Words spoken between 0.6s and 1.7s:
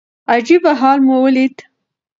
حال مو وليد.